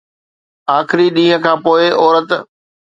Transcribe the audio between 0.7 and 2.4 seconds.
آخري ڏينهن کان پوء عورت